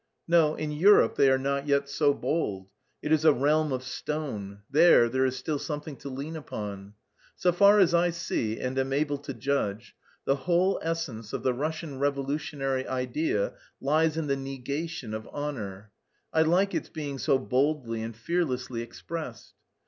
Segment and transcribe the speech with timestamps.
[0.27, 2.65] No, in Europe they are not yet so bold;
[3.03, 6.95] it is a realm of stone, there there is still something to lean upon.
[7.35, 9.93] So far as I see and am able to judge,
[10.25, 15.91] the whole essence of the Russian revolutionary idea lies in the negation of honour.
[16.33, 19.53] I like its being so boldly and fearlessly expressed.